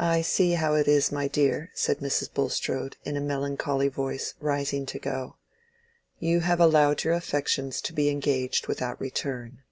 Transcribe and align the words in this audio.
"I 0.00 0.22
see 0.22 0.54
how 0.54 0.74
it 0.74 0.88
is, 0.88 1.12
my 1.12 1.28
dear," 1.28 1.70
said 1.72 1.98
Mrs. 1.98 2.34
Bulstrode, 2.34 2.96
in 3.04 3.16
a 3.16 3.20
melancholy 3.20 3.86
voice, 3.86 4.34
rising 4.40 4.86
to 4.86 4.98
go. 4.98 5.36
"You 6.18 6.40
have 6.40 6.58
allowed 6.58 7.04
your 7.04 7.14
affections 7.14 7.80
to 7.82 7.92
be 7.92 8.08
engaged 8.08 8.66
without 8.66 9.00
return." 9.00 9.62